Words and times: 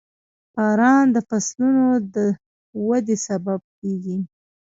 •باران 0.55 1.05
د 1.15 1.17
فصلونو 1.29 1.87
د 2.13 2.15
ودې 2.87 3.15
سبب 3.27 3.59
کېږي. 3.77 4.17